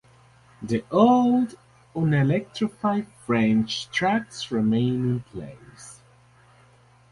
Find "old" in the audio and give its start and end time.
0.89-1.53